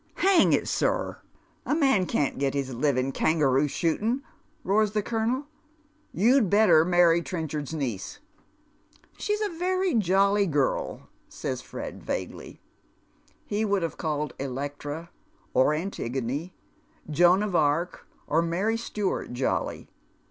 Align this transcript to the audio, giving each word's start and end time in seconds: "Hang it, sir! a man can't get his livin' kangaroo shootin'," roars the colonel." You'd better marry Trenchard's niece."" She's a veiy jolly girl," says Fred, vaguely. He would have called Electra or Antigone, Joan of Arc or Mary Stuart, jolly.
"Hang 0.15 0.51
it, 0.51 0.67
sir! 0.67 1.19
a 1.63 1.75
man 1.75 2.07
can't 2.07 2.39
get 2.39 2.55
his 2.55 2.73
livin' 2.73 3.11
kangaroo 3.11 3.67
shootin'," 3.67 4.23
roars 4.63 4.93
the 4.93 5.03
colonel." 5.03 5.45
You'd 6.11 6.49
better 6.49 6.83
marry 6.83 7.21
Trenchard's 7.21 7.71
niece."" 7.75 8.17
She's 9.19 9.41
a 9.41 9.49
veiy 9.49 9.99
jolly 9.99 10.47
girl," 10.47 11.07
says 11.29 11.61
Fred, 11.61 12.01
vaguely. 12.01 12.59
He 13.45 13.63
would 13.63 13.83
have 13.83 13.97
called 13.97 14.33
Electra 14.39 15.11
or 15.53 15.71
Antigone, 15.71 16.51
Joan 17.07 17.43
of 17.43 17.55
Arc 17.55 18.07
or 18.25 18.41
Mary 18.41 18.77
Stuart, 18.77 19.33
jolly. 19.33 19.87